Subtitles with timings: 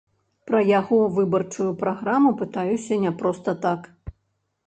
[0.51, 3.81] Пра яго выбарчую праграму пытаюся не проста так.